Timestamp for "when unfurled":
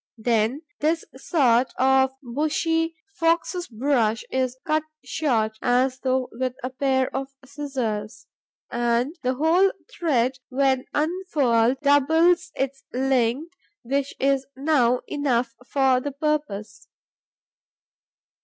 10.49-11.81